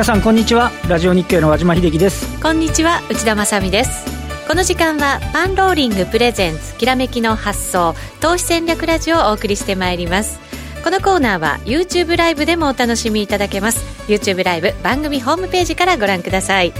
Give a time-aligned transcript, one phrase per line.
[0.00, 0.70] 皆さんこんにちは。
[0.88, 2.42] ラジオ日経の和島秀樹です。
[2.42, 4.06] こんにちは内田まさです。
[4.48, 10.40] この時間はパンローリングプレゼンツきらめきの発想投資戦略ラジオをお送りしてまいります。
[10.82, 13.84] このコーナーは YouTube ライブでもお楽しみいただけます。
[14.08, 16.72] YouTube ライブ番組ホームページからご覧ください。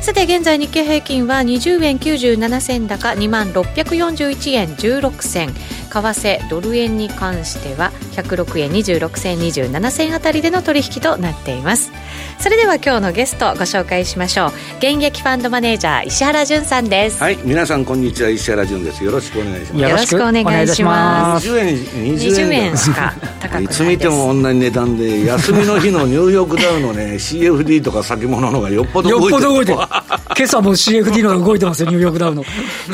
[0.00, 5.52] さて現在日経平均は20円97銭高2万641円16銭。
[5.52, 11.92] 為替ドル円に関しては106円26銭27銭あたりでの取引となっています。
[12.42, 14.48] それでは今日のゲストご紹介しましょう。
[14.78, 17.22] 現役ファンドマネージャー石原潤さんです。
[17.22, 19.04] はい皆さんこんにちは石原潤です。
[19.04, 19.80] よろしくお願いします。
[19.80, 21.48] よろしくお願いします。
[21.48, 21.76] 20円
[22.16, 29.30] 20円しか高くないいつ見ても同じ値段で休みの日のニューヨークダウのね CFD とか先物の方がよっぽど動いてる。
[29.30, 29.78] よっぽど動いてる。
[30.34, 32.44] 今朝も CFD の動いてますよニューヨークダウの。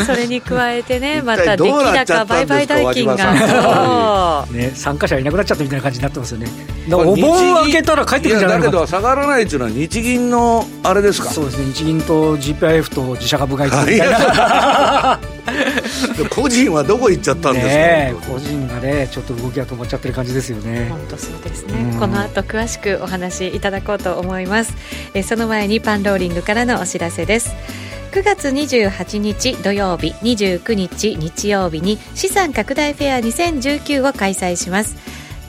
[0.04, 4.44] それに加えてねまた出来高売買代金が。
[4.50, 6.48] ね参加者いなくなっちゃったみたいな感じになってますよね。
[6.96, 11.30] お盆開けたら帰ってくるんじゃないだけど下がらないっていうのは日銀のあれですか？
[11.30, 11.72] そうですね。
[11.72, 15.18] 日銀と GPIF と自社株買いみたいな。
[16.30, 20.88] 個人はどこ行っちゃったんですか、ね、個人がねちょっと動きが止まっちゃってる感じですよね。
[20.90, 24.74] 本当そうですね、この後詳しくお話しいただこうと思います。
[25.14, 27.50] えその前にパンローリングからのお知らせです。
[28.12, 34.96] 9月28日土曜日29日日曜日に資産拡大フェア2019を開催します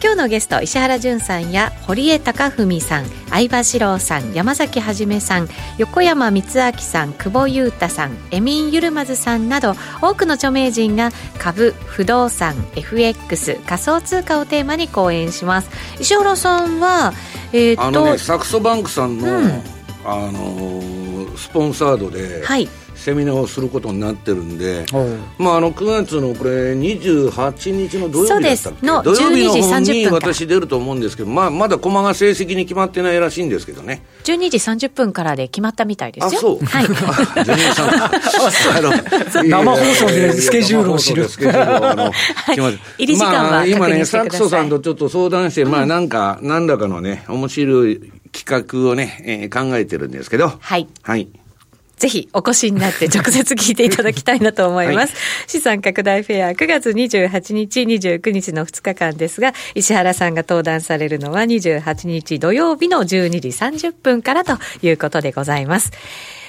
[0.01, 15.69] 今日のゲスト石原潤さんや堀江貴文さん相葉史郎さん山崎はじめさん横山光明さん久保優太さんエミン・ユルマズさんなど多くの著名人が株不動産 FX 仮想通貨をテーマに講演します。
[15.99, 17.11] 石原さんは、
[17.51, 19.45] えー、とあのねサクソバンクさんの、うん、
[20.05, 22.69] あのー、スポンサードで、はい
[23.09, 24.85] セミナーをすることになってるんで、
[25.39, 28.85] まあ、あの9月のこれ28日の土曜日でしたっけ？
[28.85, 34.03] の土曜日の方に私出ると思うんですけど、まあ、まだ駒が正式に決まってないらしいんですけどね。
[34.25, 36.39] 12時30分からで決まったみたいですよ。
[36.39, 36.65] あそう。
[36.65, 36.85] はい。
[39.49, 41.27] 生放送でスケジュールを知る。
[41.27, 42.11] スケジュールをあの、
[42.53, 50.53] 入り時間は今ねサクソさんとちょっと相談して、まあなんか何らかのね面白い企画をね、えー、考えてるんですけど。
[50.59, 51.27] はい、はい
[51.99, 55.13] ぜひお越しになって直接聞いていただきたいなと思います。
[55.13, 63.05] はい、資産拡大フェア9月28日、29日の2日間ですが、石原さんが登壇されるのは28日土曜日の12
[63.41, 65.91] 時30分からということでございます。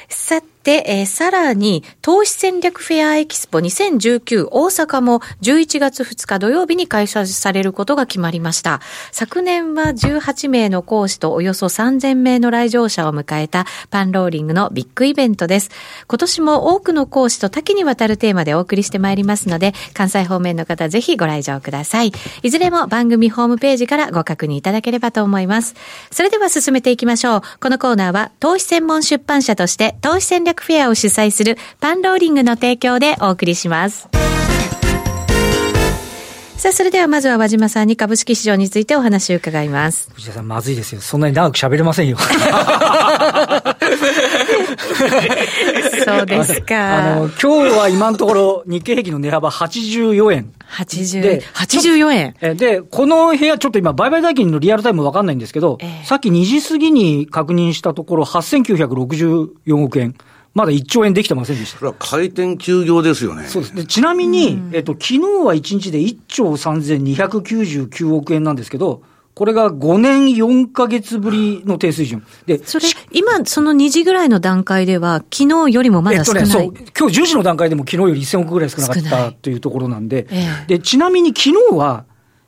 [0.09, 8.81] さて、でえー、さらに、投資戦略フェアエキスポ2019大阪も11月2日土曜日に開催されることが決まりました。
[9.10, 15.72] 昨年は18名の講師とおよそ3000名の来場者を迎えたパンローリングのビッグイベントです。
[16.06, 22.12] 今年も多くの講師と多岐にわたるテーマでお送りしてまいりますので、関西方面の方ぜひご来場ください。
[22.44, 25.75] いずれも番組ホームページからご確認いただければと思います。
[26.12, 27.42] それでは進めていきましょう。
[27.58, 34.09] このコーナーは投資専門出版社として投資戦略略フェアを主催するパンローリングの提供でお送りします。
[36.56, 40.10] さあ、それではまずは和島さんに株式市場についてお話を伺います。
[40.12, 41.00] 藤田さん、まずいですよ。
[41.00, 42.19] そんなに長く喋れませんよ。
[46.04, 47.15] そうですか。
[47.15, 50.53] あの、今日は今のところ日経平均の値幅84円。
[50.70, 52.12] 80で、84
[52.43, 52.56] 円。
[52.59, 60.15] で、この部屋、ちょっと今、売買代金のリアルタイムわかんないんですけど、えー、さっき2時過ぎに確認したところ、8964億円。
[60.55, 61.78] まだ1兆円できてませんでした。
[61.78, 63.47] それは回転休業ですよね。
[63.47, 63.75] そうです。
[63.75, 69.03] でちなみに、うん、えっと、昨日は1日で1兆3299億円なんですけど、
[69.34, 72.27] これが5年4か月ぶりの低水準。
[72.47, 76.43] で、それ、今、その2時ぐらいの段階では、昨日よりもまだ少ない。
[76.43, 76.87] えっとね、そう。
[76.99, 82.05] 今日10時の段階でも昨日より1000億ぐらい少なかったというところなんで、ええ、で、ちなみに昨日は、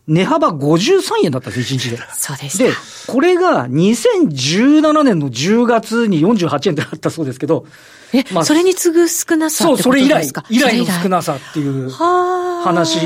[0.08, 1.98] 値幅53円だったんです、1日で。
[2.12, 2.58] そうです。
[2.58, 2.72] で、
[3.06, 7.66] これが2017年の10月に48円であったそうですけど、
[8.12, 12.96] え、まあ、それに次ぐ少なさそう、それ以来、以来の少なさっていう話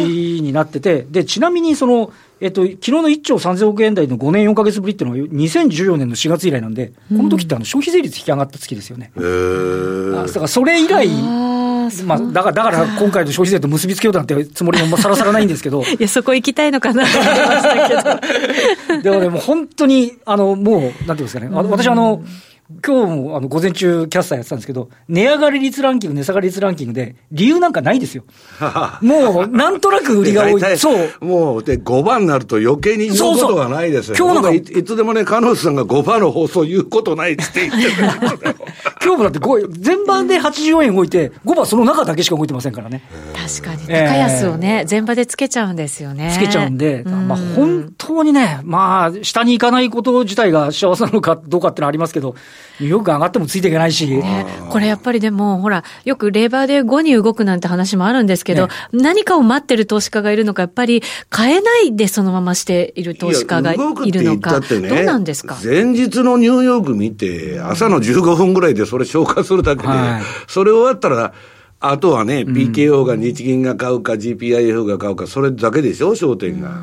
[0.40, 9.12] になってて、で、ちなみにその、えっと、昨日の1兆3000億円台の5年4か月ぶりっていうのは、2014年の4月以来なんで、この時ってあの消費税率引き上がった月ですよね。
[9.16, 11.08] へ、うん、だからそれ以来、
[12.04, 15.82] まあ、だから、だから今回の消費税と結びつけようなんてつもりもさらさらないんですけど。
[15.86, 19.02] いや、そこ行きたいのかなと思いましたけど。
[19.02, 22.22] でもね、もう本当に、あの、もう、なんていうんですかね、私あの、
[22.84, 28.24] 今日もあの午前中キャスターやってたんですけど、値上がり率ランキング、値下がり率ランキングで、理由なんかないですよ。
[29.02, 30.78] もう、なんとなく売りが多い。
[30.78, 31.24] そう。
[31.24, 34.16] もう、で、5番になると余計に言うことがないですよ。
[34.16, 37.92] そうそう今日なんかい、いつでもね、カノスさんが5番の放送言うことないって言ってる
[39.06, 43.02] 今日もだって5全番で84円動いて、5番その中だけしか動いてませんからね。
[43.60, 43.86] 確かに。
[43.86, 46.32] 高安をね、全場でつけちゃうんですよね。
[46.34, 52.34] つけちゃうんで、まあ本当にね、まあ、下に行かないこと自体が幸せなのかどうかってのはありますけど、
[52.78, 54.06] ニューヨーク上がってもついていけないし。
[54.06, 65.56] ね、これやっぱりでも、ほら、よくレーバーで5に動くなんて話もあるんですけど、ね、何かを待ってる投資家がいるのか、やっぱり買えないでそのまましている投資家がいるのか、ね、どうなんですか？
[65.62, 71.32] 前日のニューヨーク見て、朝の15分ぐらいでそれ消化するだけで、はい、それ終わったら、
[71.80, 76.80] あとはね、PKO が日銀が買うか、GPIF が買うか、それだけでしょ、焦点が。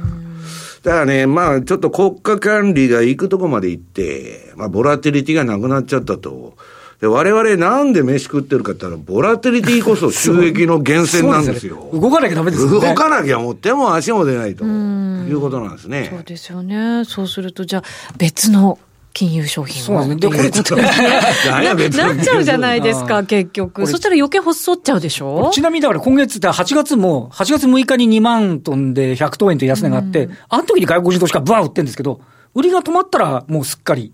[0.84, 6.58] だからね、まあ、ちょっと国家管理が行くとこまで行って、まあ、ボラティリティがなくなっちゃったと。
[7.00, 11.90] で、我々なんで飯食ってるかって言ったら、ボラティリティこそ 収益の源泉なんですよ。
[11.92, 12.72] すね、動かなきゃダメですね。
[12.72, 16.10] 動かなきゃもう手も足も出ないということなんですね。
[16.10, 17.06] そうですよね。
[17.06, 17.84] そうすると、じゃあ、
[18.18, 18.78] 別の
[19.14, 20.16] 金融商品そうですね。
[20.16, 23.86] で、これ、なっちゃうじゃないですか、結局。
[23.86, 25.52] そしたら余計細っちゃうでしょ？
[25.54, 32.22] ちなみにだから今月、8月も、8月6日に2万トンで100等円という安値があって、うん、あの時に外国人投資家バー売ってるんですけど、
[32.56, 34.12] 売りが止まったらもうすっかり、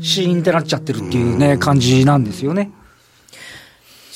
[0.00, 2.70] シーンってなっちゃってるっていうね、感じなんですよね。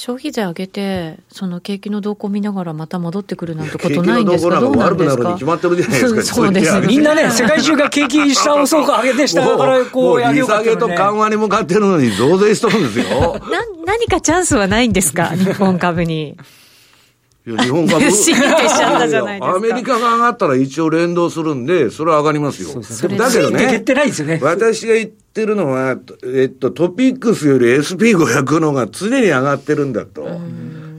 [0.01, 4.59] 消費税上げて、その景気の動向を見ながらまた戻ってくるなんてことないんですか？
[4.59, 5.35] どうなんですか？
[5.35, 6.23] 決まってるじゃないですか。
[6.23, 13.39] そうですみんなね、世界中が景気下をそうか上げて下からこう上げ下げと緩和に向かってるのに増税しとるんですよ。
[13.51, 15.37] な、何かチャンスはないんですか？
[15.37, 16.35] 日本株に。
[17.47, 18.11] いや、日本株。
[18.11, 19.57] シーってしちゃったじゃないですか。
[19.57, 22.81] アメリカが上がったら一応連動するんで、それは上がりますよ。
[23.19, 23.85] だけどね、
[24.41, 30.27] 私が言ってるのは、えっと、トピックスより SP500 のが常に上がってるんだと。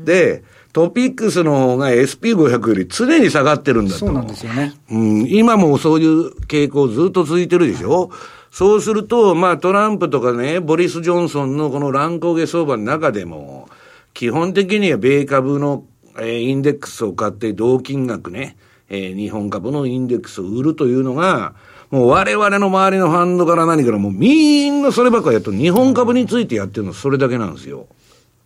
[0.05, 0.43] で、
[0.73, 3.99] トピックスの方が SP500 より常に下がってるんだと。
[3.99, 4.73] そうなんですよね。
[4.89, 8.11] うん、今もそういう傾向ずっと続いてるでしょ。
[8.51, 13.69] そうすると、まあトランプとかね、ボリス・ジョンソンのこの乱高下相場の中でも、
[14.13, 15.85] 基本的には米株の
[16.19, 18.57] えー、インデックスを買って同金額ね、
[18.89, 21.55] えー、日本株のインデックスを売るというのが、
[21.91, 27.87] もう我々の周りのファンドから何からもうみんなそればっかりやっと、日本株についてやってるのはそれだけなんですよ。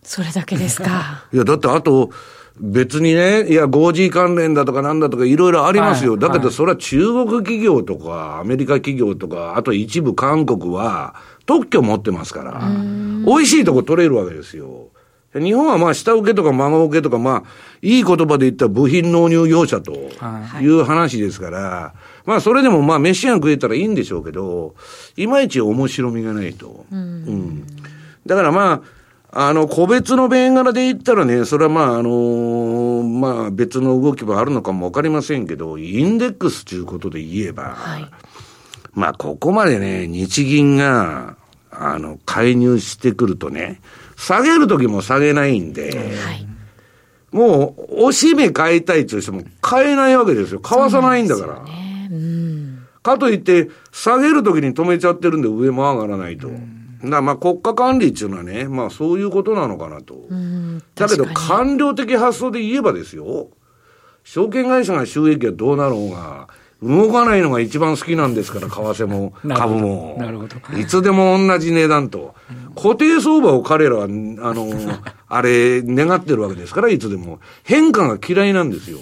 [0.02, 1.24] それだけですか？
[1.32, 2.10] いや、だってあと、
[2.58, 6.12] 別にね、いや、5G 関連だとかなんだとかいろいろありますよ。
[6.12, 11.14] はい、だけど、それは中国企業とか、アメリカ企業とか、あと一部韓国は
[11.44, 12.62] 特許持ってますから、
[13.26, 14.88] 美味しいとこ取れるわけですよ。
[15.34, 17.48] 日本はまあ下請けとか孫請けとかまあ、
[17.82, 19.92] いい言葉で言ったら部品納入業者と
[20.62, 21.94] いう話ですから、
[22.26, 24.74] まあそれでもまあ飯が食えたらいいんでしょうけど、
[25.16, 26.84] いまいち面白みがないと。
[26.90, 27.64] うん、
[28.26, 28.82] だからま
[29.32, 38.10] あ、あの、個別の銘柄で言ったらね、それはまあ、あのー、まあ別の動きもあるのかもわかりませんけど、インデックスということで言えば、はい、
[38.92, 41.36] まあここまでね、日銀が、
[41.70, 43.80] あの、介入してくるとね、
[44.16, 46.46] 下げるときも下げないんで、はい、
[47.30, 50.60] もう、おしめ買いたいとしても買えないわけですよ。
[50.60, 51.85] 買わさないんだから。
[53.02, 56.50] かといって、下げるときに止めちゃってるんで上も上がらないと。
[57.04, 60.26] だまあ国家管理っていうのはね、まあそういうことなのかなと。
[60.94, 63.48] だけど官僚的発想で言えばですよ、
[64.24, 66.48] 証券会社が収益がどうなろうが、
[66.82, 70.16] 動かないのが一番好きなんですから、為替も 株も。
[70.18, 70.56] なるほど。
[70.78, 72.34] いつでも同じ値段と。
[72.74, 74.68] 固定相場を彼らは、あの、
[75.28, 77.40] あれ、願ってるわけですから、いつでも。
[77.62, 78.98] 変化が嫌いなんですよ。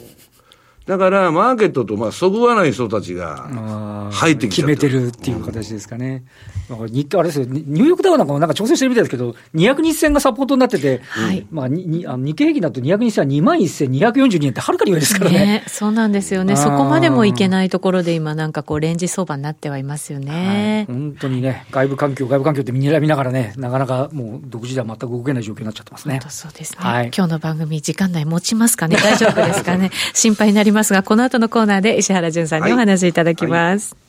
[0.86, 6.24] だから、マーケットと、まあ、そぐわない人たちが、入ってきて決めてるっていう形ですかね。
[6.68, 15.38] うん、日あれですよ、ニューヨークダウなんかもなんか調整してるみたいですけど、200日線がサポートになってて、はい、まあ、にあの日経平均だと200日線は2万1242円ってはるかに上ですからね。
[15.38, 16.56] ねそうなんですよね。
[16.56, 20.84] そこまでもいけないところで今なんかこう、レンジ相場になってはいますよね。
[20.86, 26.20] はい、本当にね、外部環境、外部環境って見ながらね、なかなかもう独自では全く動けない状況になっちゃってますね。
[26.28, 26.78] そうですね。
[26.80, 28.96] はい、今日の番組時間内持ちますかね？
[28.96, 29.90] 大丈夫ですかね？
[30.12, 33.94] 心配になりますが、この後のコーナーで石原淳さんにお話しいただきます。
[33.94, 34.04] はい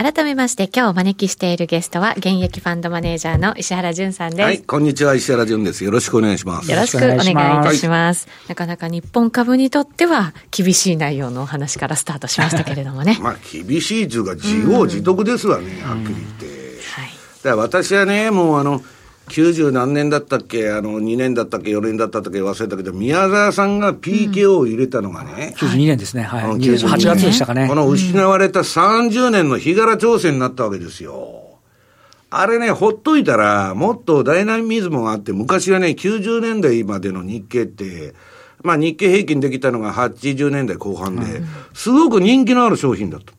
[0.00, 4.42] 改めまして今日お招きしているゲストは現役ファンドマネージャーの石原淳さんです。
[4.42, 5.84] はい、こんにちは、石原淳です。
[5.84, 6.70] よろしくお願いします。
[6.70, 8.26] よろしくお願いいたします。
[8.48, 13.18] なかなか日本株にとっては厳しい内容のお話からスタートしましたけれどもね。
[13.20, 16.46] まあ厳しいというか自業自得ですわね、はっきり言って。
[16.46, 17.10] はい。
[17.42, 18.82] だから私はね、もうあの、
[19.30, 22.42] 90何年だったっけ、あの、2年だったっけ、4年だったっけ？
[22.42, 25.54] 忘れたけど、宮沢さんが PKO を入れたのがね。
[25.62, 26.24] うん、92年ですね。
[26.24, 26.42] はい。
[26.56, 27.68] 8月でしたかね。
[27.68, 31.58] この失われた30年の日柄調整になったわけですよ。
[32.30, 38.14] あれね、ほっといたら、もっとダイナミズムがあって、昔はね、90年代までの日経って、
[38.62, 43.32] まあ日経平均できたのが80年代後半で、すごく人気のある商品だと。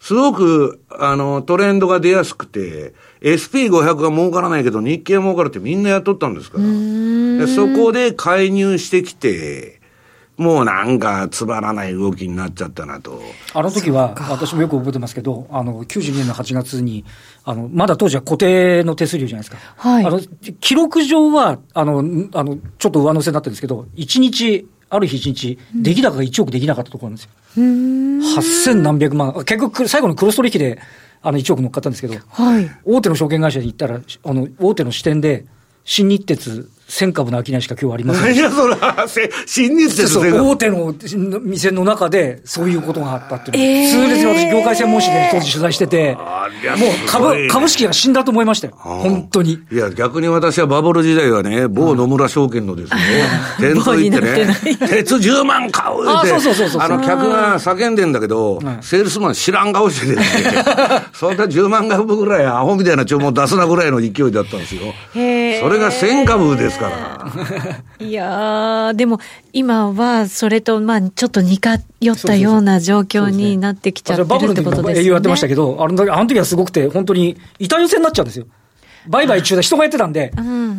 [0.00, 6.64] すごく、あの、トレンドが出やすくて、SP500 が儲からないけど日経儲かるってみんなやっとったんですから。
[6.64, 9.78] でそこで介入してきて、
[10.36, 13.20] もうなんかつまらない動きになっちゃったなと。
[13.54, 17.04] あの時は、私もよく覚えてますけど、あの、92年の8月に、
[17.44, 19.58] あの、まだ当時は固定の手数料じゃないですか。
[19.76, 20.04] はい。
[20.04, 20.20] あの、
[20.60, 27.30] 記録上は、あの、あの、ちょっと上乗せになってるんですけど、1日、ある日1日、出来高が1億できなかったところなんですよ。
[27.58, 28.18] うん。
[28.20, 29.32] 8000何百万。
[29.44, 30.78] 結局、最後のクロス取引で、
[31.22, 32.70] あの、1億乗っかったんですけど、はい。
[32.84, 35.44] 大手の証券会社に行ったら、あの、大手の支店で、
[35.84, 38.22] 新日鉄1000株の商いしか今日ありません。
[38.24, 39.06] 何やそら、
[39.46, 40.94] 新日鉄そう大手の
[41.42, 43.90] 店の中でそういうことがあったっていう。
[43.90, 48.74] 痛烈に私、業界専門誌で当時取材してて、もう株、株式が死んだと思いましたよ。
[48.78, 49.58] 本当に。
[49.70, 52.98] いや、逆に私はバブル時代はね、某野村証券のですね、
[53.60, 54.56] 店頭行ってね、
[54.88, 60.22] 鉄10万買うって、あそうそうそうあの、客が叫んでんだけど、セールスマン知らん顔してて、
[61.12, 64.80] そんな10万株ぐらいアホみたいな注文出すなぐらいの勢いだったんですよ。
[65.12, 65.18] そ
[65.68, 67.78] れが1000株ですから。
[68.06, 69.20] いやでも
[69.52, 75.00] 今はそれと、まあ、ちょっと似通ったような状況になってきちゃってるってことですね。
[75.00, 78.46] 営業やってましたけど、あの時あの時はすごくて、本当に板寄せになっちゃうんですよ。
[79.08, 80.32] 売買中で人がやってたんで、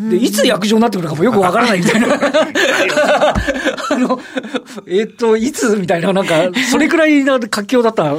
[0.09, 2.07] で、いつ約定になってくるかもよくわからないみたいな。
[3.91, 4.19] あの、
[4.87, 8.17] えっ、と、いつみたいな、なんか、それくらいな活況だったら、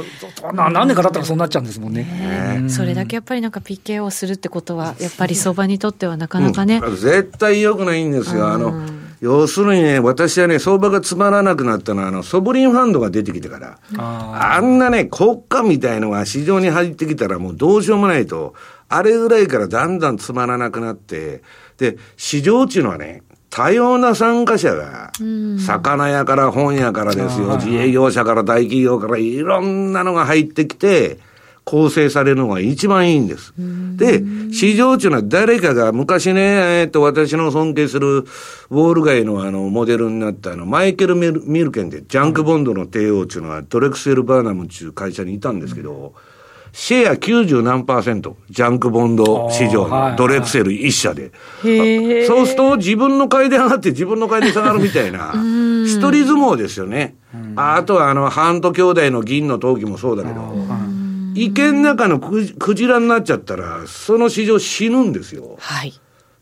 [0.53, 2.65] 何年かだったらそうなっちゃうんですもんね。
[2.67, 6.81] それだけやっぱりなんか PK をするってことは、やっぱり相場にとってはなかなかね。
[6.83, 8.49] うん、絶対良くないんですよ。
[8.49, 8.73] あの、
[9.21, 18.55] 要するにね、私はね、相場がつまらなくなったのは、あの、ソブリンファンドが出てきてから、あんなね、国家みたいのが市場に入ってきたらもうどうしようもないと、
[18.91, 21.41] あれぐらいからだんだんつまらなくなって、
[21.77, 25.11] で、市場っていうのはね、多様な参加者が、
[25.59, 31.19] 魚屋から本屋からですよ、自営業者から大企業からいろんなのが入ってきて、
[31.63, 33.53] 構成されるのが一番いいんです。
[33.95, 46.13] で、市場っていうのは誰かが昔ね、えっと、私の尊敬するウォール街のあの、モデルになったあの、マイケル・ミルミルケンで、ジャンクボンドの帝王っていうのは、ドレクセル・バーナムっていう会社にいたんですけど、
[46.73, 51.31] シェア90何パーセント、ジャンクボンド市場のドレクセル一社で。
[52.27, 55.33] そうすると自分の買いで上がって自分の買いで下がるみたいな、
[55.85, 57.15] 一人相撲ですよね。
[57.55, 60.41] あとはあの、ハント兄弟の銀の陶器もそうだけど、
[61.35, 65.57] 池の中のクジラになっちゃったら、その市場死ぬんですよ。
[65.59, 65.93] はい。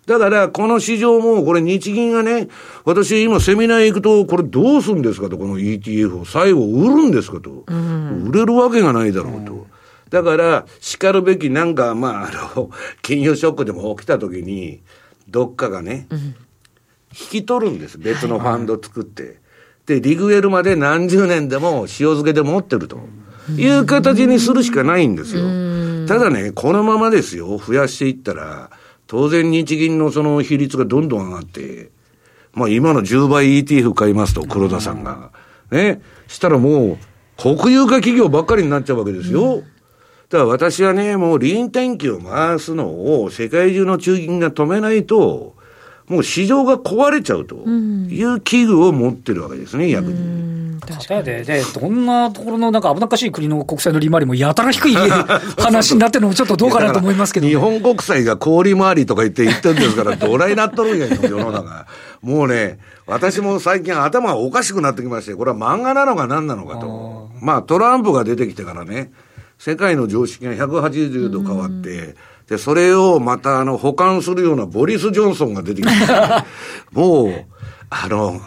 [0.05, 2.47] だから、この市場も、これ日銀がね、
[2.83, 6.25] 私今セミナー行くと、これどうするんですかと、この ETF を。
[6.25, 7.63] 最後売るんですかと。
[7.67, 9.67] うん、売れるわけがないだろうと。
[10.11, 14.81] うんだから、叱るべきなんか、まあ、あの、 金融ショックでも起きた時に、
[15.29, 16.35] どっかがね、うん、引
[17.11, 17.97] き取るんです。
[17.97, 19.23] 別のファンド作って。
[19.23, 22.99] はいはい、で、リグエルまで何十年でも塩漬けで持ってると
[23.55, 25.43] いう形にするしかないんですよ。
[26.07, 28.71] ただね、このままですよ、増やしていったら、
[29.05, 31.91] 当然日銀のその比率がどんどん上がって、
[32.53, 35.31] まあ今の10倍 ETF 買いますと、黒田さんが。
[35.69, 36.01] ね。
[36.27, 36.97] したらもう、
[37.37, 39.57] 国有化企業ばっかりになっちゃうわけですよ。
[39.57, 39.63] うん
[40.29, 45.55] だから私はね、もう臨転機を回すのを世界中の中銀が止めないと、
[46.07, 50.79] もう市場が壊れちゃうという危惧を持ってるわけですね、逆に。
[50.81, 54.95] 確かで、で、どんなところのなんか危なっかしい国の国債の利回りもやたら低い
[55.57, 61.87] 話になってるのもちょっとどうかなと思いますけど、ね、日本国債が氷回りとか言って言ってるんですから、どないなっとるんや、世の中。
[62.21, 67.29] もうね、私も最近頭がおかしくなってきまして、これは漫画なのか何なのかと。
[67.41, 69.11] まあトランプが出てきてからね、
[69.59, 72.15] 世界の常識が180度変わって、
[72.47, 75.93] で、それをまたあの、保管するようなボリス・ジョンソンが出てきて、
[76.93, 77.45] もう、
[77.89, 78.41] あの、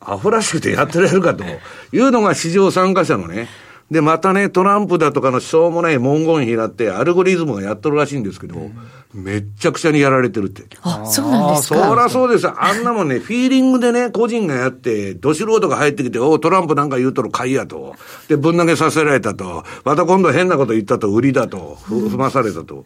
[0.00, 3.48] アホらしくてやってられるかというのが市場参加者のね、
[3.90, 8.70] で、またね、トランプだとかのしょうもない文言拾って、アルゴリズムがやっとるらしいんですけど、
[9.14, 10.64] めっちゃくちゃにやられてるって。
[10.82, 12.46] あ、そうなんですかそらそうです。
[12.46, 17.94] あんなもんね、フィーリングでね、個人がやって、ど素人が入ってきて、おトランプなんか言うとる買いやと。
[18.28, 19.64] で、ぶん投げさせられたと。
[19.84, 21.78] また今度変なこと言ったと、売りだと。
[21.88, 22.84] 踏まされたと。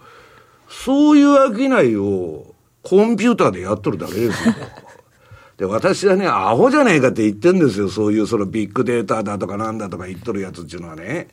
[0.69, 4.55] そういう商いを、コンピューターでやっとるだけですよ。
[5.63, 7.89] で、私はね、アホじゃねえかって言ってんですよ。
[7.89, 11.29] そういうそのビッグデータだとかなんだとか言っとるやつっていうのはね。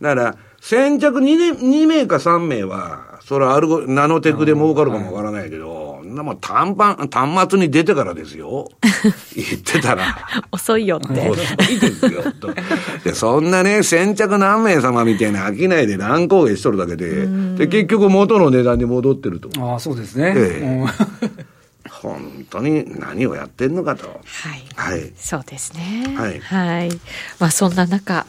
[0.00, 8.68] だから、先着 2, 2名か3名は、それはアルゴ、ナノテクで儲かるかもわからないけど、なも短パン、端末に出てからですよ。
[9.36, 10.16] 言ってたら。
[10.50, 11.28] 遅いよって。
[11.28, 11.40] 遅
[11.72, 12.52] いですよ、と。
[13.04, 19.48] で、そんなね、先着何名様みたいな商いで乱高下しとるだけで、で、結局元の値段に戻ってると。
[19.62, 20.34] ああ、そうですね。
[20.36, 21.49] ええ
[22.02, 24.08] 本当に何をやってんのかと。
[24.08, 24.20] はい。
[24.74, 25.12] はい。
[25.16, 26.14] そうですね。
[26.16, 26.40] はい。
[26.40, 26.90] はい。
[27.38, 28.24] まあ、そんな中、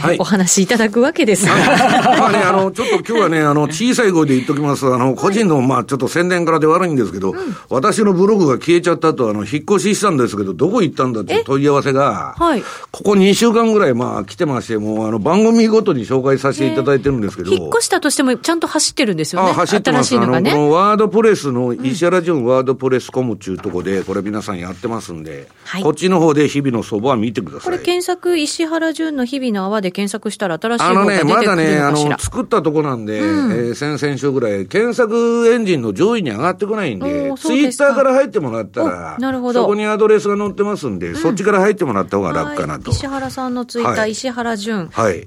[0.00, 1.56] はい、お話いただくわけですが。
[2.18, 4.86] まあね、あの、ちょっと今日はね、あの、小さい声で言っときます。
[4.86, 12.62] あの、個人の、まあ、ちょっと宣伝からで悪いんですけど、うん、私のブログが消えちゃったと、あの、引っ越ししたんですけど、どこ行ったんだって問い合わせが、はい。
[12.92, 17.52] ここ2週間ぐらい、まあ、来てまして、もう、あの、番組ごとに紹介させていただいてるんですけど。
[17.52, 19.50] 引っ越したとしても、ちゃんと走ってるんですよね。
[19.50, 20.14] あ、走ってます。
[20.14, 27.64] のね、あの、このワードプレスの、石原淳ワードプレスコムっていうところで、これ皆さんやってますんで、はい、こっちの方で日々の相場は見てください。
[27.64, 31.52] これ検索、石原淳の日々の泡で検索したら新しいのが出てくるのかしら？
[31.52, 39.62] あのね、まだね、あの、作ったとこなんで、うん、えー、先々週ぐらい、検索エンジンの上位に上がってこないんで、ツイッターから入ってもらったら、なるほど。
[39.62, 42.90] そこにアドレスが載ってますんで、うん、そっちから入ってもらった方が楽かなと。
[42.90, 44.88] 石原さんのツイッター、はい、石原淳。
[44.92, 45.26] はい。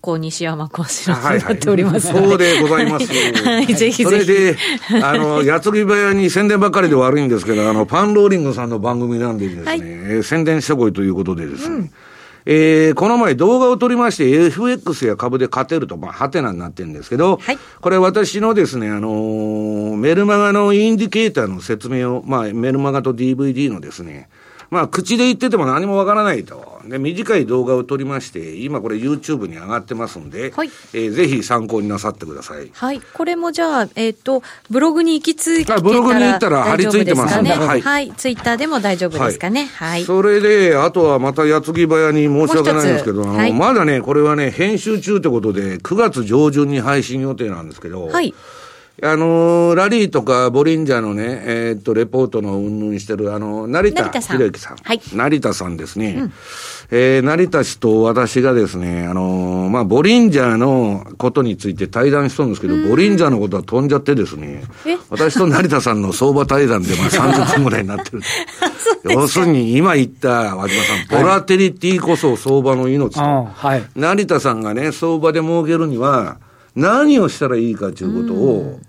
[0.00, 3.06] こう西山講師のになっております、はいはい、そうでございます。
[3.44, 4.04] はい、ぜひぜひ。
[4.04, 4.56] それで、
[5.02, 9.74] あの、矢継ぎ早に宣伝ばっかりで悪いんですけど、あの、パンローリングさんの番組なんでですね、は
[10.20, 11.90] い、宣伝してこいということでですね、うん。
[12.46, 24.30] えー、この前動画を撮りまして FX や株で勝てると、まあ、ハテナになってるんですけど、はい、これ私のですね、あのー、メルマガのインディケーターの説明を、まあ、メルマガと DVD のですね、
[24.70, 26.80] まあ、口で言ってても何もわからないと。
[26.86, 32.70] で、短い動画を撮りまして、今これ YouTube に上がってますんで、はい、えー、ぜひ参考になさってください。
[32.72, 33.00] はい。
[33.00, 37.80] これもじゃあ、えっ、ー、と、ブログに行き着いてブログに行ったら貼り付いてますんで、はい。
[37.80, 38.12] はい。
[38.12, 39.66] ツイッターでも大丈夫ですかね？
[39.74, 40.04] はい。
[40.04, 48.34] それで、あとはまた矢継ぎ早に申し訳ないんですけど、あの、はい、まだね、これはね、編集中ってことで、9月上旬に配信予定なんですけど、はい。
[49.02, 54.76] あのー、ラリーとかボリンジャーのね、えー、っと、レポートの運々してる、あの、成田博之さん。
[54.76, 55.00] はい。
[55.14, 56.16] 成田さんですね。
[56.18, 56.32] うん、
[56.90, 64.64] えー、成田氏と私がですね、あのー、まあ、ボリンジャーのことについて対談したんですけど、ボリンジャーのことは飛んじゃってですね、
[65.08, 68.20] 私と成田さんの相場対談で、まあ、30分ぐらいになってる。
[69.04, 73.20] 要するに、今言った和島さん、ボラテリティこそ相場の命と。
[73.20, 76.36] はい、成田さんがね、相場で儲けるには、
[76.76, 78.80] 何をしたらいいかということを、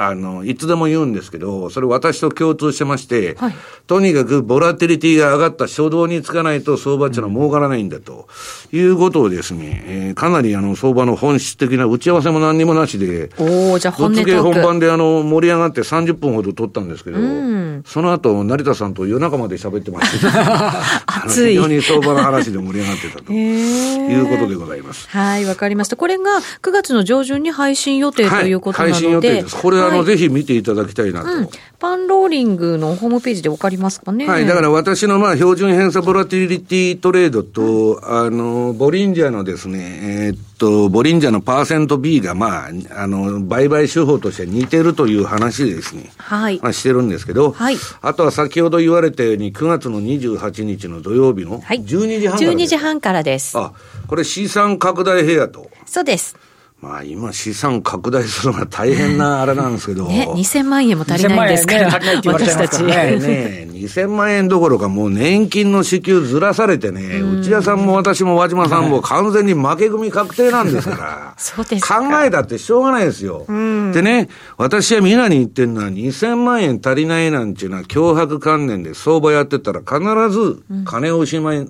[0.00, 3.54] あの、いつでも言うんですけど、それ私と共通してまして、はい、
[3.86, 8.28] とにかくボラテリティが上がった初動につかないと相場っていうのは儲からないんだと、
[8.72, 20.26] いうことをですね、えー、かなりあの相場の本質的な打ち合わせも何にもなしで、おじゃあ本音本番であの盛り上がって30分ほど撮ったんですけど、うん、その後成田さんと夜中まで喋ってまして、
[21.06, 21.52] 熱い。
[21.52, 25.08] 非常に相場の話で盛り上がってたと いうことでございます。
[25.08, 25.96] はい、わかりました。
[25.96, 26.24] これが
[26.62, 29.56] 9月の上旬に配信予定ということなので、はい、配信予定です。
[29.56, 31.48] これはあの、ぜひ見ていただきたいなと、うん。
[31.78, 34.26] パンローリングのホームページでわかりますかね。
[34.26, 46.10] はい、だから私のまあ標準偏差ボラティリティトレードと、あの、ボリンジャーのですね、えー、っと、ボリンジャーのパーセント B がまあ、あの、売買手法として似てるという話ですね。
[46.16, 46.58] はい。
[46.60, 47.76] まあ、してるんですけど、はい。
[48.02, 52.64] あとは先ほど言われたように9月の28日の土曜日の12時半からです。
[52.64, 53.58] 12時半からです。
[53.58, 53.72] あ、
[54.06, 55.70] これ資産拡大部屋と。
[55.86, 56.36] そうです。
[56.80, 60.06] まあ今資産拡大するのは大変なあれなんですけど。
[60.06, 62.84] ね、2000万円も足りないんですから、ね、私たち。
[62.84, 71.34] ねね、2000万円どころかもう年金の支給ずらされてね、内田さんも私も和島さんも完全に負け組確定なんですから。
[71.38, 73.44] そうです考えたってしょうがないですよ。
[73.48, 79.98] でね、私は皆に言ってるのは2000万円足りないなんていうのは脅迫観念で相場やってたら必
[80.30, 81.66] ず金を失い、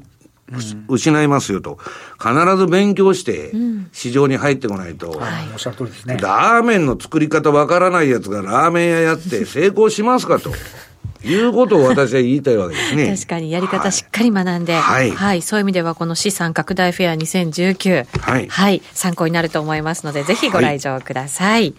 [0.88, 1.78] 失いますよと。
[2.18, 3.52] 必ず勉強して、
[3.92, 5.10] 市場に入ってこないと。
[5.10, 6.16] はい、おっしゃる通りですね。
[6.20, 10.52] ラーメンの作り方わからないやつがラーメン屋やって 成功しますかと。
[11.24, 13.10] いうことを私は言いたいわけですね。
[13.16, 21.62] 確かにやり方しっかり学んで、はい、はい、そういう意味ではこの資産拡大フェア2019、はい、はい、参考になると思いますので、ぜひご来場ください。
[21.62, 21.74] はい、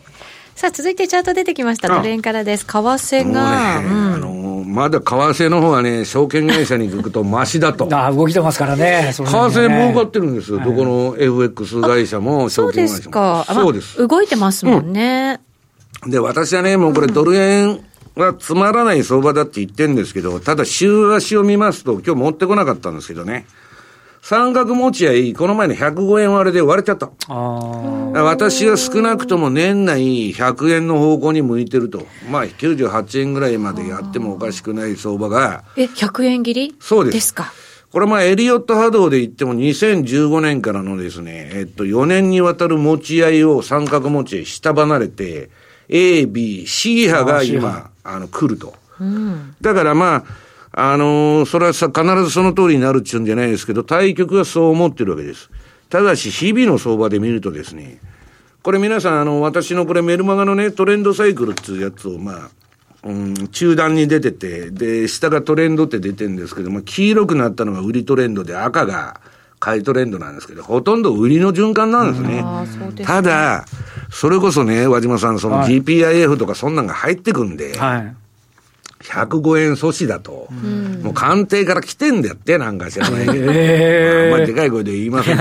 [0.60, 1.88] さあ、続いてチャート出てきました。
[1.88, 2.66] トレンからです。
[2.66, 7.88] 為替が、ねうん、あのまだ為替の方はね、証券会社に行くと ましだと。
[7.90, 9.14] あ動きてますからね。
[9.14, 10.58] 為替儲かってるんですよ。
[10.58, 13.00] はい、どこの FX 会社も証券会社も。
[13.00, 13.46] そうですか。
[13.48, 14.06] そうです。
[14.06, 15.40] 動いてますもんね。
[16.04, 17.80] うん、で、私はね、もうこれドル円、
[18.18, 23.46] はつまらない相場だって言ってるんですけど、ただ週足を見ますと、今日持ってこなかったんですけどね。
[24.30, 27.10] 三角持ち合い、この前の105円割れで割れちゃった。
[28.22, 32.06] 私は少なくとも年内100円の方向に向いてると。
[32.30, 35.64] まあ、98円ぐらいまでやってもおかしくない相場が。
[35.76, 36.76] え、100円切り？
[36.80, 37.14] そうです。
[37.16, 37.52] ですか。
[37.92, 45.50] これまあ、エリオット波動で言っても2015年からのですね、えっと、4年にわたる持ち合いを三角持ち合い下離れて、
[45.88, 48.76] A、B、C 波が今、あの、来ると。
[49.00, 50.24] うん、だからまあ、
[50.82, 55.50] あのー、それはさ、必ずその通りになるっちゅうんじゃないですけど、対局はそう思ってるわけです。
[55.90, 58.00] ただし、日々の相場で見るとですね、
[58.64, 62.50] これ皆さん、あの、私のこれメルマガのね、トレンドサイクルっていうやつを、まあ、
[63.04, 69.20] うん、中段に出てて、で、下がトレンドって出てるんですけども、黄色くなったのが売りトレンドで、赤が
[69.60, 72.42] 買いトレンドなんですけど、ほとんど売りの循環なんですね。
[72.42, 73.66] ねただ、
[74.10, 78.16] それこそね、和島さん、その GPIF とかそんなんが入ってくんで、はい
[79.02, 85.38] 105円阻止だと、うん、もう官邸から来てんだって、なんか知らないけど、えー、あんまりでかい声で言いません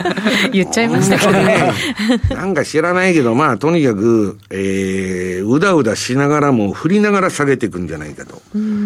[0.52, 1.72] 言っちゃいましたけどね。
[2.30, 8.42] なんか知らないけど、まあ、とにかく、えー、うだうだしながらも、振りながら下げていくんじゃないかと。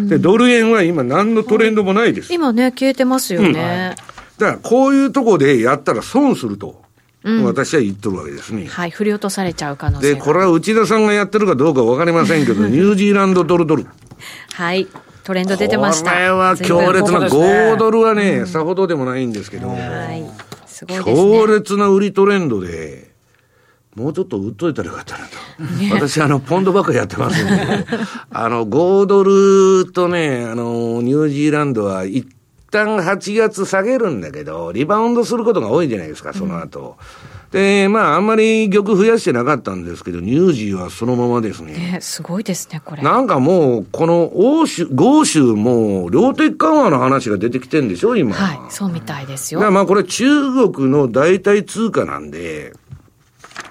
[0.07, 2.33] で、ドル円は今、何のトレンドもないです。
[2.33, 3.47] 今ね、消えてますよね。
[3.47, 3.97] うん、だか
[4.39, 6.81] ら、こういうとこでやったら損すると。
[7.23, 8.67] うん、私は言っとるわけですね。
[8.67, 13.85] はい、振り落とされちゃう可能性で、これは内田さんがやってるかどうかわかりませんけど、 ニュージーランドドルドル。
[14.53, 14.87] はい。
[15.23, 16.11] トレンド出てました。
[16.11, 20.23] これは強烈な、5ドルはね、うん、さほどでもないんですけど、はい。
[20.65, 21.03] すごいね。
[21.03, 23.11] 強烈な売りトレンドで、
[23.95, 25.63] もうちょっと売っといたらよかったなと。
[25.81, 27.87] ね、私、あの、ポンドばっかやってますんで、
[28.31, 32.27] あの、5ドルとね、あの、ニュージーランドは一
[32.73, 36.97] 旦8月下げるんだけど、リバウンドすることが多いじゃないですか、その後。
[37.27, 41.73] うんで、まあ、あんまり玉増やしてなかったんですけど、ニュージーはそのままですね。
[41.73, 43.03] ねすごいですね、これ。
[43.03, 48.35] なんかもう、この欧州、豪州も、量的緩和の話が出てきてるんでしょ、今。
[48.35, 49.71] はい、そうみたいですよ。
[49.71, 50.25] まあ、これ中
[50.71, 52.73] 国の代替通貨なんで、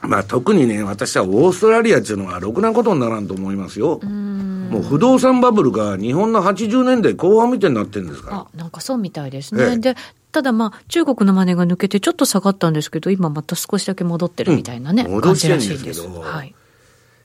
[0.02, 3.98] まあ、特にね、私はオーストラリアっていうのは、ろくなことにならんと思いますよ。
[3.98, 8.36] もう不動産バブルが日本の80年代後半みたいになってるんですから。
[8.38, 9.78] あ、なんかそうみたいですね。
[9.78, 9.96] で、
[10.32, 16.54] ただまあ、中国のマネが抜けてちょっと下がったんですけど、今また少しだけ戻ってるみたいなね、うん、戻してるんですけど、はい、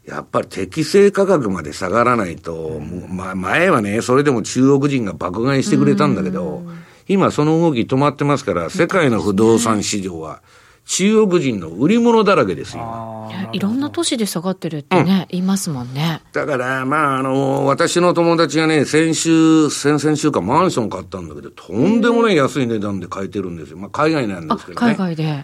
[0.05, 6.63] やっぱり適正価格まで下がらないと、うん、まあ、前はね、それでも中国人が爆買いしてくれたんだけど、
[7.07, 10.41] 今その動き止まってますから、世界の不動産市場は、
[10.87, 13.29] 中国人の売り物だらけですよ。
[13.51, 16.21] いろんな都市で下がってるってね、うん、言いますもんね。
[16.31, 23.77] だから、まあ、あの、私の友達がね、先週、先々週かマンション買ったんだけど、とんでもない安い値段で買えてるんですよ。
[23.77, 24.87] まあ、海外なんですけどね。
[24.93, 25.43] 海外で。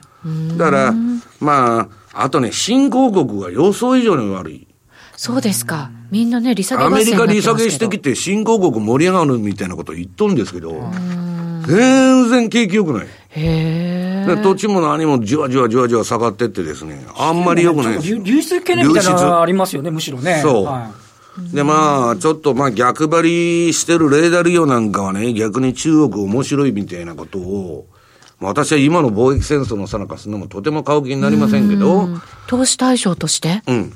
[0.58, 0.94] だから、
[1.42, 4.68] まあ、あとね、新興国が予想以上に悪い。
[5.18, 5.92] そうですか。
[6.10, 10.90] みんなね、利下げアメリカ利下げしてきて、新興国盛り上がるみたいなこと言っとるんですけど、
[11.68, 13.04] 全然景気良くない。
[13.06, 14.40] へえ。
[14.44, 18.16] 土地も何もじわじわじわじわ下がってってですね、あんまり良くないです。
[18.16, 20.40] 流出懸念みたいなのありますよね、むしろね。
[20.42, 20.66] そう。
[20.66, 20.92] は
[21.52, 27.88] い、で、まあ、ちょっと、まあ、逆張りしてるレーダー利用なんかはね、逆に中国面白いみたいなことを、
[28.40, 32.10] 私は今の貿易戦争のさなかするのもとても買う気になりませんけど。
[32.48, 33.62] 投資対象として？
[33.68, 33.94] うん。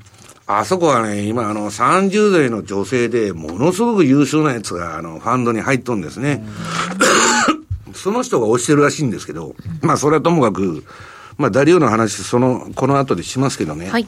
[0.49, 6.47] あそこはね、今、あの、30代の女性で、ものすごく優秀なやつが、あの、ファンドに入っとんですね。
[8.08, 10.86] その人が推してるらしいんですけど、まあ、それはともかく、
[11.38, 13.89] まあ、ダリオの話、その、この後でしますけどね。
[13.89, 14.08] はい。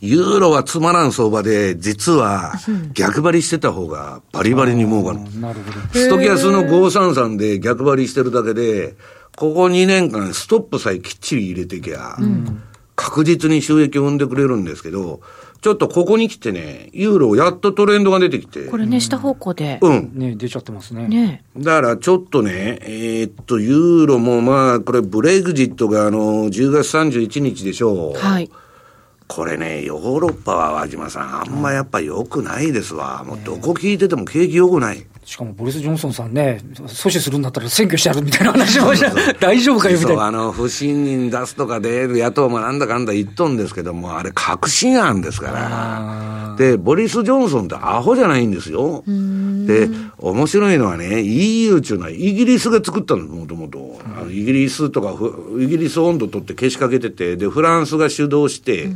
[0.00, 2.52] ユーロはつまらん相場で、実は
[2.94, 5.18] 逆張りしてた方がバリバリに儲かる。
[5.40, 5.80] なるほど。
[5.92, 8.94] ストキャスの533で逆張りしてるだけで、
[9.36, 12.16] ここ2年間ストップさえきっちり入れていけば、
[12.94, 15.20] 確実に収益を生んでくれるんですけど、
[15.62, 18.66] ちょっとここに来てね、ユーロやっとトレンドが出てきて。
[18.66, 19.78] これね、下方向で。
[19.80, 20.10] うん。
[20.12, 21.06] ね、出ちゃってますね。
[21.06, 21.44] ね。
[21.56, 28.18] だからちょっとね、えー、っと、ユーロもまあ、これブレグジットがあの、10月31日でしょう。
[28.18, 28.50] はい。
[29.28, 33.22] これね、ヨーロッパは和島さん、あんまやっぱ良くないですわ。
[33.24, 35.06] もうどこ聞いてても景気良くない。
[35.24, 38.86] しかもボリス・ジョンソンさんね、阻止するんだったら選挙してやるみたいな話も
[39.38, 40.24] 大丈夫かよみたいな。
[40.24, 46.56] あの、不信任出すとかで、野党もなんだかんだ言っとんですけども、あれ、確信案ですから。
[46.58, 49.04] で、ボリス・ジョンソンってアホじゃないんですよ。
[49.06, 54.00] で、面白いのはね、EU っていうのはイギリスが作ったの、もともと。
[54.28, 55.14] イギリスとか、
[55.56, 58.90] イギリス温度取ってけしかけてて、で、フランスが主導して、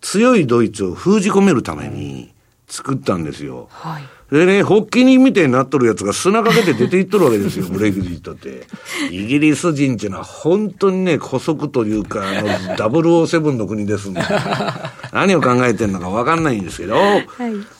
[0.00, 2.32] 強いドイツを封じ込めるために
[2.66, 3.68] 作ったんですよ。
[3.70, 8.66] はいでね、発起人みたいになっとるやつが砂かけて出ていっとるわけですよ、 ブレグジットって。
[9.10, 14.20] イギリス人っていうのは本当にね、古速というか、あの、007の国ですんで。
[15.12, 17.24] 何を考えてんのかわかんないんですけど、はい、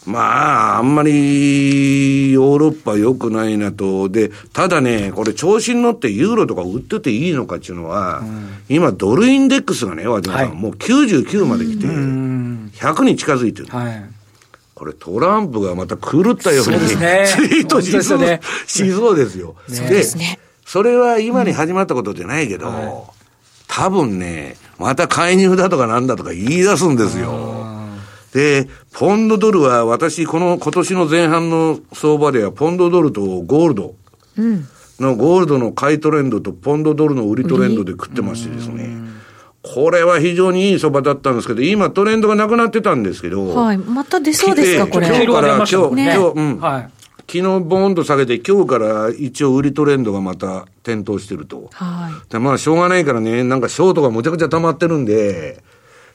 [0.06, 4.08] まあ、あんまりヨーロッパ良くないなと。
[4.08, 13.68] で、ただね、これ調子に乗ってユーロとか売ってていいのかっていうのは、うん、今ドルインデックスがね、和島さん、はい、もう99まで来て、100に近づいてる。
[13.68, 14.17] はい
[14.78, 19.56] これトランプがまた狂ったように、ね、ツイートしそう,、ね、しそうですよ。
[19.68, 22.74] で、ね、それは今に始まったことじゃないけど、うん、
[23.66, 27.66] 多分ね、また介入だとかなんだとか言い出すんですよ。
[28.32, 33.94] で、ポンドドルは私、この今年の前半の相場では、ポンドドルとゴールド。
[35.00, 38.88] のゴールドの買いトレンドとポンドドルの売りトレンドで食ってましてですね、
[39.62, 43.54] これは非常にいい相場だったんですけど、今トレンドがなくなってたんですけど。
[43.54, 43.78] はい。
[43.78, 45.06] また出そうですか、これ。
[45.08, 46.60] 今日から、今日、今日、うん。
[46.60, 46.90] はい。
[47.30, 51.68] 昨日ボーンと下げて、今日から一応売りトレンドがまた点灯してると。
[51.72, 52.32] はい。
[52.32, 55.62] で、まあ、しょうがないからね、なんかショートがむちゃくちゃ溜まってるんで、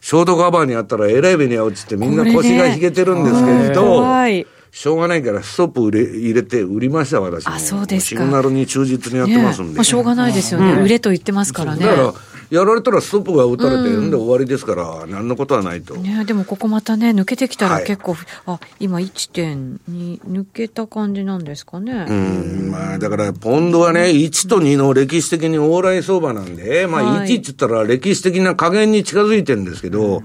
[0.02, 4.48] ショートカバーにあったらえらい目に遭うっつってみんな腰が引けてるんですけど、はい。
[4.74, 12.14] しょうがないからストップ売れ入れて売りました私あそうですシグナルに忠実にやってますんで、ね、まあ、しょうがないですよね、うん、売れと言ってますからねだから
[12.54, 15.96] やられたらストップが打たれて、うん、で終わりですから、何のことはないと。
[15.96, 22.06] ね、でもここまたね、抜けてきたら結構、はい、あ今、1.2抜けた感じなんですかね。
[22.08, 30.22] うん、まあ、だから、ポンドはね、1と2の歴史的に往来相場なんで、まあ、1って言ったら歴史的な加減に近づいてるんですけど、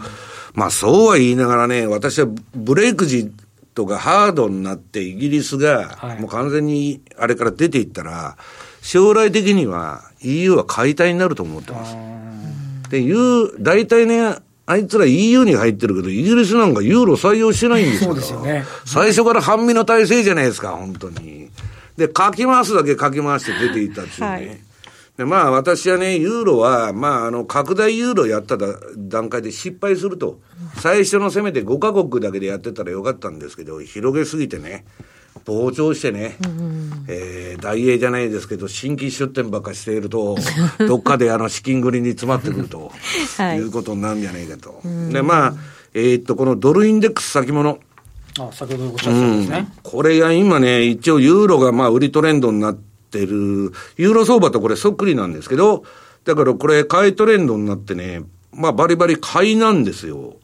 [0.52, 3.32] まあ、そうは言いながらね、私はブレイク時
[3.74, 8.36] とかハードになってイギリスが、もう完全にあれから出ていったら、
[8.82, 11.96] 将来的には EU は解体になると思ってます。
[12.90, 18.10] で、いう、大体ね、あいつら EU に入ってるけど、イギリスなんかユーロ採用してないんですよ。
[18.10, 18.64] そうですよね。
[18.84, 21.50] 最初から半身の体制じゃないですか、本当に。
[21.96, 24.26] で、書き回すだけ書き回して出ていったっていうね。
[24.26, 24.68] はい
[25.18, 28.56] で、まあ私はね、ユーロは、まああの、拡大ユーロやった
[28.96, 30.38] 段階で失敗すると。
[30.80, 34.84] 最初の攻めで5カ国だけでやってたらよかったんですけど、広げすぎてね、
[35.44, 40.36] 膨張してね、うん、えー、大英じゃないですけど、新規出店ばっかしていると、
[40.86, 42.92] どっかであの資金繰りに詰まってくると、
[43.38, 44.80] はい、いうことになるんじゃないかと。
[45.10, 45.54] で、まあ、
[45.94, 47.78] えー、っと、このドルインデックス先物。
[48.38, 49.82] あ、先ほどおっしゃったんですね、うん。
[49.82, 52.78] これが今ね、一応ユーロがまあ売りトレンドになっ
[53.10, 55.84] てる、ユーロ相場とこれそっくりなんですけど、
[56.24, 58.22] だからこれ買いトレンドになってね、
[58.52, 60.36] まあバリバリ買いなんですよ。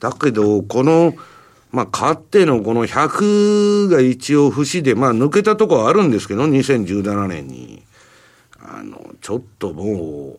[0.00, 1.14] だけど、この、
[1.74, 7.82] まあ、勝ってのこの100が一応節で、まあ、抜けたとこはあるんですけど、2017年に。
[8.60, 10.38] あの、ちょっともう、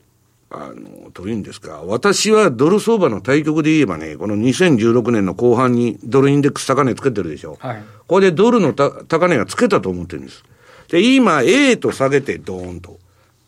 [0.50, 1.84] あの、どういうんですか。
[1.86, 7.58] 私はドル相場の対局で言えばね、この2016年の後半にドルインデックス高値つけてるでしょ。
[7.60, 7.84] はい。
[8.08, 10.42] これでドルの高値がつけたと思ってるんです。
[10.88, 12.98] で、今 A と下げてドーンと。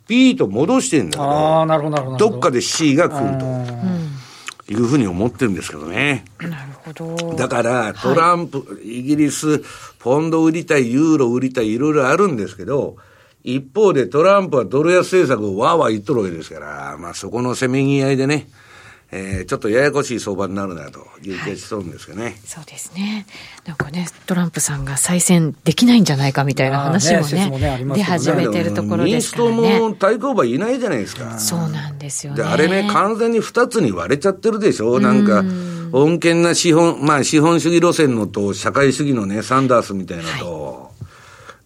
[0.08, 1.24] B と戻してんだけど。
[1.24, 2.30] ああ、なるほど、なるほど。
[2.32, 3.46] どっかで C が来ると。
[4.70, 6.26] いうふうに思ってるんですけどね。
[6.40, 7.36] なるほど。
[7.36, 9.64] だから、トランプ、はい、イギリス、
[10.00, 12.98] ポンド売りたい、ユーロ売りたい、いろいろあるんですけど、
[13.44, 18.48] 一方でトランプはドル安政策をわーわー言っとるわけですから、まあそこのせめぎ合いでね、
[19.10, 23.26] えー、ちょっとややこしい相場になるなという気がしそうですけどね、はい、そうですね。
[23.66, 29.22] なんかね、トランプさんが再選できないんじゃないかみたいな話もね、ねね出始めてるところで。
[29.22, 29.56] すからね。
[29.56, 31.40] 民主党も対抗馬いないじゃないですか。
[31.40, 32.40] そうなんですよね。
[32.40, 35.00] で、あれね、完全に二つに割れちゃってるでしょ。
[35.00, 35.40] なんか、
[35.94, 40.94] 穏健な資本、まあ資本主義路線のと、社会主義のね、サンダースみたいなと、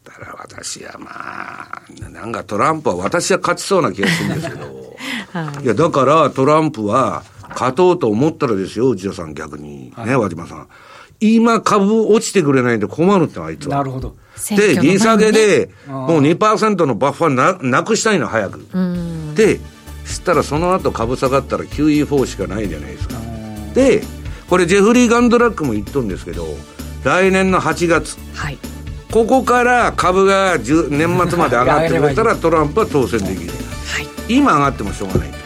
[0.06, 0.20] はい。
[0.22, 4.96] だから私はまあ、なんかトランプは私は勝ちそうな気がするんですけど、
[5.34, 9.94] はい、いや、だからトランプは、勝とうと思ったらですよ、内田さん逆に。
[10.06, 10.68] ね、和島さん。
[11.20, 13.78] 今株落ちてくれないんで困るってあいつは。
[13.78, 14.16] なるほど。
[14.56, 18.66] で、利下げで、もう2%のバッファーななくしたいの、早く。
[19.36, 19.60] で、
[20.06, 23.16] したらその後株下がったら QE4 しかないじゃないですか。
[23.76, 24.04] で、
[24.50, 26.48] これジェフリー・ガンドラックも言っとるんですけど、
[27.04, 28.18] 来年の8月。
[28.34, 28.58] はい。
[29.12, 33.52] ここから株が年末まで上がってくれたらトランプは当選できる。
[33.52, 34.08] はい。
[34.28, 35.41] 今上がってもしょうがない。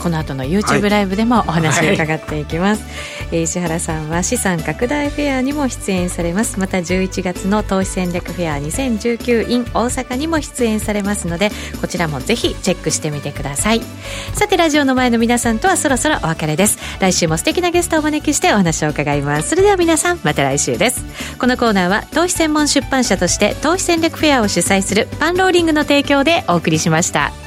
[0.00, 6.58] この後の YouTube ライブでもお話を伺っていきます、はい、えー、石原さんは資産拡大フェアにも出演されます。
[6.58, 13.80] また11月の投資戦略フェア2019 in 大阪にも出演されますのでこちらもぜひチェックしてみてください。
[14.34, 16.78] さてラジオの前の皆さんとはそろそろお別れです。
[17.00, 19.50] 来週も素敵なゲストをお招きしてお話を伺います。
[19.50, 21.04] それでは皆さんまた来週です。
[21.38, 27.45] このコーナーは投資専門出版社として投資戦略フェアを主催するパンローリングの提供でお送りしました